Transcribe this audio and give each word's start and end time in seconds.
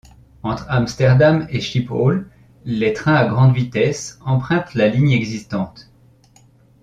Entre 0.41 0.67
Amsterdam 0.71 1.45
et 1.51 1.61
Schiphol 1.61 2.27
les 2.65 2.91
trains 2.93 3.13
à 3.13 3.27
grande 3.27 3.53
vitesse 3.53 4.17
empruntent 4.25 4.73
la 4.73 4.87
ligne 4.87 5.11
existante. 5.11 5.91